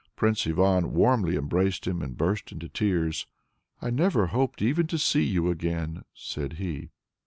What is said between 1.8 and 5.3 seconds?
him and burst into tears. "I never hoped even to see